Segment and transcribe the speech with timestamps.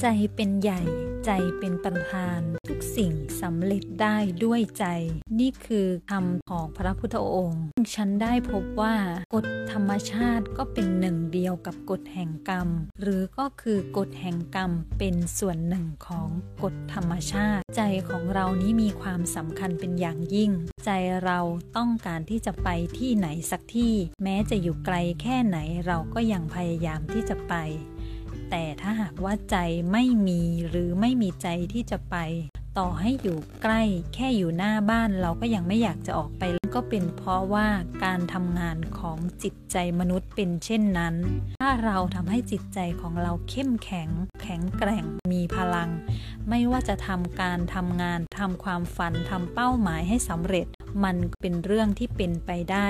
[0.00, 0.82] ใจเป็นใหญ่
[1.26, 4.84] ใจเป็นประธาน ทุกสิ่งสำเร็จได้ด้วยใจ
[5.40, 8.96] นี่คือคำของพระพุทธองค์ฉันได้พบว่า
[9.34, 12.68] กฎธรรมชาติก็เป็นหนึ่งเดียวกับกฎแห่งกรรม
[13.00, 16.28] หรือก็คือกฎแห่งกรรมเป็นส่วนหนึ่งของ
[16.62, 20.50] กฎธรรมชาติ ใจของเรานี้มีความสำคัญเป็นอย่างยิ่ง
[20.84, 20.90] ใจ
[21.24, 21.40] เรา
[21.76, 22.68] ต้องการที่จะไป
[22.98, 27.54] ที่ไหนสักที่ แม้จะอยู่ไกลแค่ไหนเราก็ยังพยายามที่จะไป
[28.54, 29.56] แต่ถ้าหากว่าใจ
[29.92, 32.16] ไม่มีหรือไม่มีใจที่จะไป
[32.78, 33.82] ต่อให้อยู่ใกล้
[34.14, 36.42] แค่อยู่หน้าบ้านเราก็ยังไม่อยากจะออกไป
[36.74, 37.68] ก็เป็นเพราะว่า
[38.04, 41.14] การทำงานของจิตใจมนุษย์เป็นเช่นนั้น
[41.60, 44.08] ถ้าเราทำให้จิตใจของเราเข้มแข็ง
[44.42, 45.90] แข็งแกร่ง มีพลัง
[46.48, 50.66] ไม่ว่าจะทำการทำงานทำความฝันทำเป้าหมายให้สำเร็จ
[51.04, 52.88] มันเป็นเรื่องที่เป็นไปได้